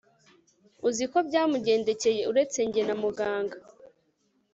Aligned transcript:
uzi 0.87 1.01
uko 1.07 1.17
byamugendekeye 1.27 2.21
uretse 2.31 2.57
njye 2.67 2.81
na 2.87 2.95
muganga 3.01 3.57